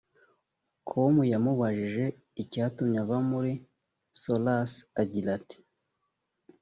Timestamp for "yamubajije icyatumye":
1.31-2.97